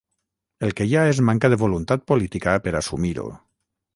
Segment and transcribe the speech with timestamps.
[0.67, 3.29] El que hi ha és manca de voluntat política per assumir-ho